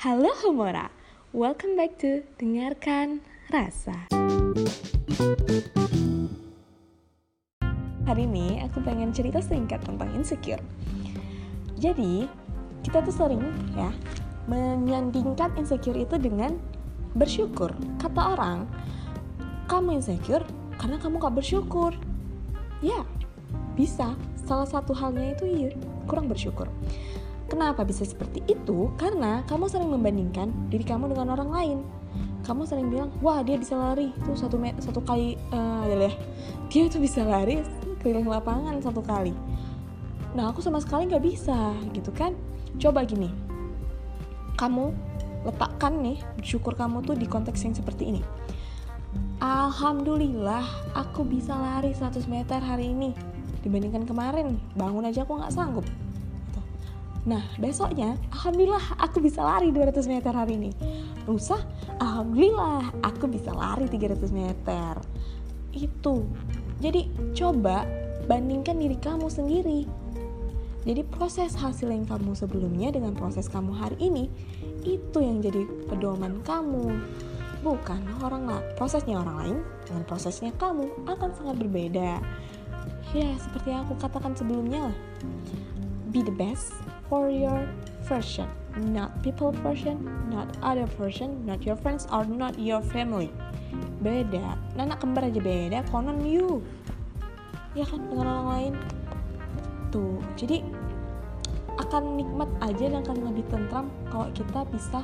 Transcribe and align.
Halo 0.00 0.32
Homora, 0.40 0.88
welcome 1.36 1.76
back 1.76 2.00
to 2.00 2.24
Dengarkan 2.40 3.20
Rasa. 3.52 4.08
Hari 8.08 8.24
ini 8.24 8.64
aku 8.64 8.80
pengen 8.80 9.12
cerita 9.12 9.44
singkat 9.44 9.84
tentang 9.84 10.08
insecure. 10.16 10.64
Jadi, 11.76 12.24
kita 12.80 13.04
tuh 13.04 13.12
sering 13.12 13.44
ya 13.76 13.92
menyandingkan 14.48 15.52
insecure 15.60 16.00
itu 16.00 16.16
dengan 16.16 16.56
bersyukur. 17.12 17.68
Kata 18.00 18.40
orang, 18.40 18.64
kamu 19.68 20.00
insecure 20.00 20.48
karena 20.80 20.96
kamu 20.96 21.20
gak 21.20 21.36
bersyukur. 21.44 21.92
Ya, 22.80 23.04
bisa. 23.76 24.16
Salah 24.48 24.64
satu 24.64 24.96
halnya 24.96 25.36
itu 25.36 25.44
iya, 25.44 25.76
kurang 26.08 26.32
bersyukur. 26.32 26.72
Kenapa 27.50 27.82
bisa 27.82 28.06
seperti 28.06 28.46
itu? 28.46 28.94
Karena 28.94 29.42
kamu 29.50 29.66
sering 29.66 29.90
membandingkan 29.90 30.54
diri 30.70 30.86
kamu 30.86 31.10
dengan 31.10 31.34
orang 31.34 31.50
lain. 31.50 31.78
Kamu 32.46 32.62
sering 32.62 32.94
bilang, 32.94 33.10
wah 33.18 33.42
dia 33.42 33.58
bisa 33.58 33.74
lari 33.74 34.14
tuh 34.22 34.38
satu 34.38 34.54
met 34.54 34.78
satu 34.78 35.02
kali, 35.02 35.34
uh, 35.50 35.82
dia 36.70 36.86
tuh 36.86 37.02
bisa 37.02 37.26
lari 37.26 37.66
keliling 38.00 38.30
lapangan 38.30 38.78
satu 38.78 39.02
kali. 39.02 39.34
Nah 40.38 40.54
aku 40.54 40.62
sama 40.62 40.78
sekali 40.78 41.10
nggak 41.10 41.26
bisa, 41.26 41.74
gitu 41.90 42.14
kan? 42.14 42.38
Coba 42.78 43.02
gini, 43.02 43.28
kamu 44.54 44.94
letakkan 45.42 45.98
nih 46.06 46.22
syukur 46.46 46.78
kamu 46.78 47.02
tuh 47.02 47.18
di 47.18 47.26
konteks 47.26 47.66
yang 47.66 47.74
seperti 47.74 48.14
ini. 48.14 48.22
Alhamdulillah 49.42 50.94
aku 50.94 51.26
bisa 51.26 51.58
lari 51.58 51.90
100 51.98 52.30
meter 52.30 52.62
hari 52.62 52.94
ini 52.94 53.10
dibandingkan 53.66 54.06
kemarin 54.06 54.56
bangun 54.78 55.10
aja 55.10 55.26
aku 55.26 55.36
nggak 55.36 55.52
sanggup 55.52 55.84
Nah, 57.28 57.44
besoknya, 57.60 58.16
alhamdulillah 58.32 58.96
aku 58.96 59.20
bisa 59.20 59.44
lari 59.44 59.68
200 59.68 60.08
meter 60.08 60.32
hari 60.32 60.56
ini. 60.56 60.72
Lusa, 61.28 61.60
alhamdulillah 62.00 62.96
aku 63.04 63.28
bisa 63.28 63.52
lari 63.52 63.84
300 63.84 64.32
meter. 64.32 64.96
Itu. 65.76 66.24
Jadi, 66.80 67.12
coba 67.36 67.84
bandingkan 68.24 68.80
diri 68.80 68.96
kamu 68.96 69.28
sendiri. 69.28 69.84
Jadi, 70.88 71.04
proses 71.12 71.52
hasil 71.60 71.92
yang 71.92 72.08
kamu 72.08 72.32
sebelumnya 72.32 72.88
dengan 72.88 73.12
proses 73.12 73.52
kamu 73.52 73.76
hari 73.76 74.00
ini, 74.00 74.32
itu 74.88 75.20
yang 75.20 75.44
jadi 75.44 75.68
pedoman 75.92 76.40
kamu. 76.40 77.04
Bukan 77.60 78.00
orang 78.24 78.48
lain. 78.48 78.64
Prosesnya 78.80 79.20
orang 79.20 79.36
lain 79.44 79.56
dengan 79.84 80.08
prosesnya 80.08 80.56
kamu 80.56 80.88
akan 81.04 81.30
sangat 81.36 81.60
berbeda. 81.60 82.16
Ya, 83.12 83.28
seperti 83.36 83.76
yang 83.76 83.84
aku 83.84 84.00
katakan 84.00 84.32
sebelumnya 84.32 84.88
Be 86.10 86.26
the 86.26 86.34
best 86.34 86.74
for 87.10 87.26
your 87.26 87.66
version, 88.06 88.46
not 88.94 89.10
people 89.26 89.50
version, 89.66 90.06
not 90.30 90.46
other 90.62 90.86
version, 90.94 91.42
not 91.42 91.66
your 91.66 91.74
friends 91.74 92.06
or 92.14 92.22
not 92.22 92.54
your 92.54 92.78
family. 92.80 93.34
Beda, 94.00 94.54
anak 94.78 95.02
kembar 95.02 95.26
aja 95.26 95.42
beda, 95.42 95.82
konon 95.90 96.22
you. 96.22 96.62
Ya 97.74 97.82
kan 97.82 98.06
dengan 98.06 98.30
orang 98.30 98.48
lain. 98.54 98.74
Tuh, 99.90 100.22
jadi 100.38 100.62
akan 101.82 102.14
nikmat 102.14 102.50
aja 102.62 102.86
dan 102.86 103.02
akan 103.02 103.18
lebih 103.26 103.44
tentram 103.50 103.90
kalau 104.14 104.30
kita 104.30 104.62
bisa 104.70 105.02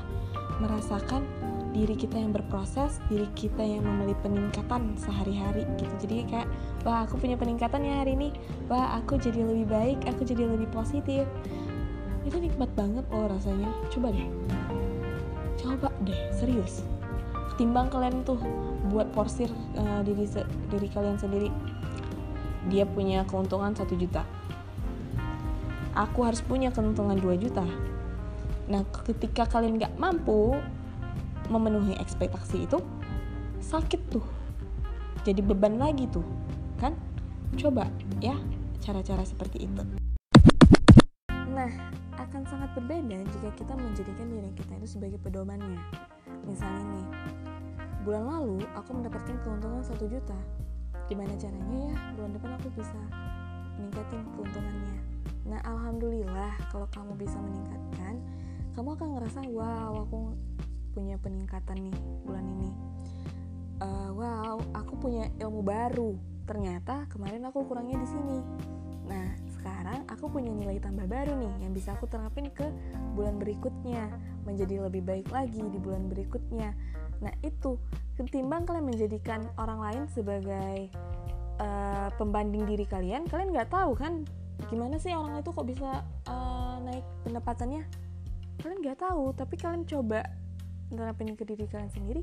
merasakan 0.63 1.27
diri 1.75 1.93
kita 1.93 2.17
yang 2.17 2.33
berproses, 2.33 3.05
diri 3.13 3.29
kita 3.37 3.61
yang 3.61 3.85
memiliki 3.85 4.17
peningkatan 4.25 4.97
sehari-hari 4.97 5.69
gitu. 5.77 5.93
Jadi 6.09 6.17
kayak, 6.25 6.49
wah 6.89 7.05
aku 7.05 7.21
punya 7.21 7.37
peningkatan 7.37 7.85
ya 7.85 8.01
hari 8.01 8.17
ini, 8.17 8.33
wah 8.71 8.97
aku 8.97 9.21
jadi 9.21 9.45
lebih 9.45 9.69
baik, 9.69 9.99
aku 10.09 10.25
jadi 10.25 10.49
lebih 10.49 10.73
positif 10.73 11.29
itu 12.27 12.43
nikmat 12.43 12.69
banget 12.75 13.07
loh 13.07 13.31
rasanya. 13.31 13.71
Coba 13.95 14.11
deh. 14.11 14.27
Coba 15.63 15.89
deh 16.03 16.21
serius. 16.35 16.83
Ketimbang 17.55 17.89
kalian 17.89 18.27
tuh 18.27 18.43
buat 18.91 19.09
porsir 19.15 19.49
uh, 19.79 20.03
diri 20.03 20.27
diri 20.69 20.89
kalian 20.91 21.17
sendiri. 21.17 21.49
Dia 22.67 22.83
punya 22.83 23.23
keuntungan 23.31 23.71
satu 23.79 23.95
juta. 23.95 24.27
Aku 25.97 26.27
harus 26.27 26.43
punya 26.45 26.75
keuntungan 26.75 27.17
2 27.17 27.41
juta. 27.41 27.65
Nah 28.69 28.83
ketika 29.07 29.47
kalian 29.49 29.81
nggak 29.81 29.97
mampu 29.97 30.59
memenuhi 31.49 31.95
ekspektasi 31.97 32.67
itu 32.67 32.83
sakit 33.63 34.03
tuh. 34.11 34.27
Jadi 35.23 35.41
beban 35.41 35.79
lagi 35.79 36.11
tuh 36.11 36.27
kan? 36.83 36.93
Coba 37.57 37.89
ya 38.19 38.37
cara-cara 38.83 39.25
seperti 39.25 39.65
itu. 39.65 39.83
Nah 41.31 41.73
akan 42.37 42.53
sangat 42.53 42.71
berbeda 42.77 43.17
jika 43.33 43.49
kita 43.57 43.73
menjadikan 43.73 44.29
diri 44.29 44.53
kita 44.53 44.77
itu 44.77 45.01
sebagai 45.01 45.17
pedomannya. 45.25 45.81
Misalnya 46.45 46.85
nih, 46.85 47.09
bulan 48.05 48.29
lalu 48.29 48.61
aku 48.77 48.93
mendapatkan 48.93 49.41
keuntungan 49.41 49.81
1 49.81 49.97
juta. 50.05 50.37
Gimana 51.09 51.33
caranya 51.41 51.97
ya 51.97 51.97
bulan 52.13 52.37
depan 52.37 52.61
aku 52.61 52.69
bisa 52.77 53.01
meningkatin 53.81 54.21
keuntungannya. 54.37 55.01
Nah, 55.49 55.65
alhamdulillah 55.65 56.53
kalau 56.69 56.85
kamu 56.93 57.17
bisa 57.17 57.41
meningkatkan, 57.41 58.21
kamu 58.77 58.89
akan 59.01 59.09
ngerasa 59.17 59.41
wow, 59.49 60.05
aku 60.05 60.37
punya 60.93 61.17
peningkatan 61.17 61.89
nih 61.89 61.97
bulan 62.29 62.45
ini. 62.53 62.71
Uh, 63.81 64.13
wow, 64.13 64.61
aku 64.77 64.93
punya 65.01 65.33
ilmu 65.41 65.65
baru. 65.65 66.13
Ternyata 66.45 67.09
kemarin 67.09 67.49
aku 67.49 67.65
kurangnya 67.65 67.97
di 67.97 68.09
sini. 68.13 68.39
Nah, 69.09 69.46
sekarang 69.67 70.07
aku 70.07 70.31
punya 70.31 70.55
nilai 70.55 70.79
tambah 70.79 71.11
baru 71.11 71.35
nih 71.43 71.67
yang 71.67 71.75
bisa 71.75 71.99
aku 71.99 72.07
terapin 72.07 72.47
ke 72.55 72.71
bulan 73.19 73.35
berikutnya 73.35 74.15
menjadi 74.47 74.87
lebih 74.87 75.03
baik 75.03 75.27
lagi 75.35 75.59
di 75.59 75.79
bulan 75.83 76.07
berikutnya. 76.07 76.71
Nah 77.19 77.35
itu 77.43 77.75
ketimbang 78.15 78.63
kalian 78.63 78.87
menjadikan 78.87 79.43
orang 79.59 79.83
lain 79.83 80.03
sebagai 80.07 80.87
uh, 81.59 82.15
pembanding 82.15 82.63
diri 82.63 82.87
kalian 82.87 83.27
kalian 83.27 83.51
nggak 83.51 83.75
tahu 83.75 83.99
kan 83.99 84.23
gimana 84.71 85.03
sih 85.03 85.11
orang 85.19 85.43
itu 85.43 85.51
kok 85.51 85.67
bisa 85.67 86.07
uh, 86.31 86.79
naik 86.87 87.03
pendapatannya? 87.27 87.83
Kalian 88.63 88.79
nggak 88.87 89.03
tahu 89.03 89.35
tapi 89.35 89.59
kalian 89.59 89.83
coba 89.83 90.23
terapin 90.95 91.35
ke 91.35 91.43
diri 91.43 91.67
kalian 91.67 91.91
sendiri 91.91 92.23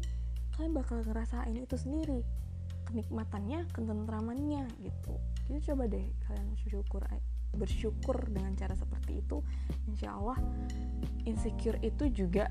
kalian 0.55 0.71
bakal 0.71 1.03
ngerasain 1.03 1.59
itu 1.59 1.75
sendiri. 1.75 2.23
Kenikmatannya 2.87 3.67
ketentramannya 3.75 4.63
gitu. 4.79 5.19
Jadi 5.51 5.59
coba 5.67 5.83
deh 5.91 6.07
kalian 6.23 6.55
syukur 6.71 7.03
bersyukur 7.53 8.17
dengan 8.29 8.57
cara 8.57 8.73
seperti 8.73 9.21
itu 9.21 9.45
insya 9.87 10.17
Allah 10.17 10.37
insecure 11.23 11.79
itu 11.85 12.09
juga 12.09 12.49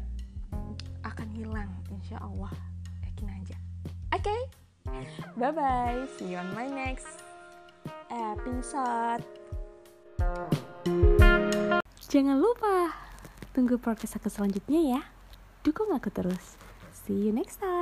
akan 1.02 1.28
hilang 1.34 1.70
insya 1.90 2.18
Allah. 2.22 2.52
Yakin 3.04 3.28
aja. 3.28 3.56
Oke. 4.14 4.22
Okay? 4.22 4.40
bye 5.38 5.54
bye 5.54 6.04
see 6.18 6.34
you 6.34 6.38
on 6.38 6.50
my 6.52 6.66
next 6.66 7.22
episode. 8.10 9.22
Jangan 12.12 12.36
lupa 12.36 12.92
tunggu 13.56 13.80
podcast 13.80 14.20
aku 14.20 14.28
selanjutnya 14.28 14.98
ya. 14.98 15.00
Dukung 15.62 15.94
aku 15.94 16.10
terus. 16.12 16.58
See 16.92 17.30
you 17.30 17.32
next 17.34 17.58
time 17.58 17.81